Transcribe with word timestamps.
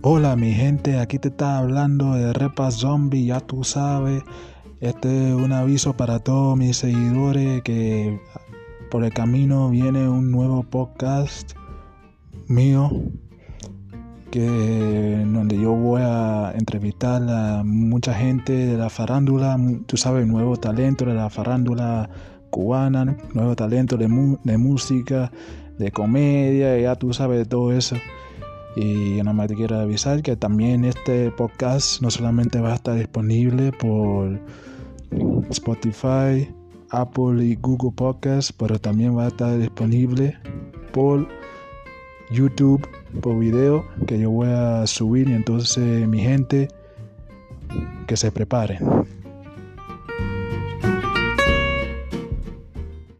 Hola 0.00 0.36
mi 0.36 0.52
gente, 0.52 1.00
aquí 1.00 1.18
te 1.18 1.26
está 1.26 1.58
hablando 1.58 2.14
de 2.14 2.32
Repa 2.32 2.70
Zombie, 2.70 3.26
ya 3.26 3.40
tú 3.40 3.64
sabes. 3.64 4.22
Este 4.80 5.30
es 5.30 5.34
un 5.34 5.50
aviso 5.50 5.96
para 5.96 6.20
todos 6.20 6.56
mis 6.56 6.76
seguidores 6.76 7.62
que 7.62 8.20
por 8.92 9.02
el 9.02 9.12
camino 9.12 9.70
viene 9.70 10.08
un 10.08 10.30
nuevo 10.30 10.62
podcast 10.62 11.54
mío 12.46 12.92
que 14.30 15.24
donde 15.26 15.60
yo 15.60 15.72
voy 15.72 16.02
a 16.04 16.52
entrevistar 16.56 17.20
a 17.28 17.64
mucha 17.64 18.14
gente 18.14 18.52
de 18.52 18.76
la 18.78 18.90
farándula, 18.90 19.58
tú 19.86 19.96
sabes, 19.96 20.28
nuevo 20.28 20.56
talento 20.56 21.06
de 21.06 21.14
la 21.14 21.28
farándula 21.28 22.08
cubana, 22.50 23.16
nuevo 23.34 23.56
talento 23.56 23.96
de, 23.96 24.06
de 24.44 24.58
música, 24.58 25.32
de 25.76 25.90
comedia, 25.90 26.78
ya 26.78 26.94
tú 26.94 27.12
sabes 27.12 27.48
todo 27.48 27.72
eso. 27.72 27.96
Y 28.78 29.16
nada 29.16 29.32
más 29.32 29.48
te 29.48 29.56
quiero 29.56 29.76
avisar 29.80 30.22
que 30.22 30.36
también 30.36 30.84
este 30.84 31.32
podcast 31.32 32.00
no 32.00 32.12
solamente 32.12 32.60
va 32.60 32.70
a 32.70 32.74
estar 32.76 32.94
disponible 32.94 33.72
por 33.72 34.38
Spotify, 35.50 36.48
Apple 36.90 37.44
y 37.44 37.56
Google 37.56 37.90
Podcasts, 37.90 38.52
pero 38.52 38.78
también 38.78 39.18
va 39.18 39.24
a 39.24 39.28
estar 39.28 39.58
disponible 39.58 40.38
por 40.92 41.26
YouTube, 42.30 42.86
por 43.20 43.36
video 43.40 43.84
que 44.06 44.16
yo 44.16 44.30
voy 44.30 44.50
a 44.50 44.86
subir. 44.86 45.28
Y 45.28 45.32
entonces 45.32 46.06
mi 46.06 46.20
gente, 46.20 46.68
que 48.06 48.16
se 48.16 48.30
preparen. 48.30 48.78